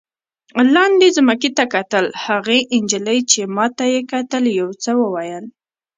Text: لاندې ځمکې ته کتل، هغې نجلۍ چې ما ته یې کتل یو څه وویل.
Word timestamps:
لاندې 0.73 1.07
ځمکې 1.17 1.49
ته 1.57 1.63
کتل، 1.73 2.05
هغې 2.25 2.59
نجلۍ 2.81 3.19
چې 3.31 3.41
ما 3.55 3.65
ته 3.77 3.85
یې 3.93 4.01
کتل 4.11 4.43
یو 4.59 4.69
څه 4.83 4.91
وویل. 5.01 5.45